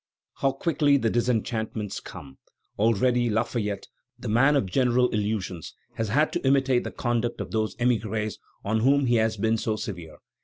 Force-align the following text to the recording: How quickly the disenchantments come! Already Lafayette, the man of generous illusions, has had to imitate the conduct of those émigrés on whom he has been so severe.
How 0.37 0.51
quickly 0.53 0.97
the 0.97 1.11
disenchantments 1.11 1.99
come! 1.99 2.39
Already 2.79 3.29
Lafayette, 3.29 3.85
the 4.17 4.29
man 4.29 4.55
of 4.55 4.65
generous 4.65 5.09
illusions, 5.11 5.75
has 5.93 6.09
had 6.09 6.33
to 6.33 6.41
imitate 6.43 6.83
the 6.85 6.89
conduct 6.91 7.39
of 7.39 7.51
those 7.51 7.75
émigrés 7.75 8.39
on 8.63 8.79
whom 8.79 9.05
he 9.05 9.17
has 9.17 9.37
been 9.37 9.57
so 9.57 9.75
severe. 9.75 10.17